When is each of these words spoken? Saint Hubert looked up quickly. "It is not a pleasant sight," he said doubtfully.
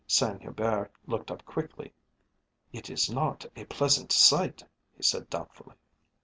Saint 0.07 0.41
Hubert 0.41 0.91
looked 1.05 1.29
up 1.29 1.45
quickly. 1.45 1.93
"It 2.73 2.89
is 2.89 3.07
not 3.07 3.45
a 3.55 3.65
pleasant 3.65 4.11
sight," 4.11 4.63
he 4.97 5.03
said 5.03 5.29
doubtfully. 5.29 5.75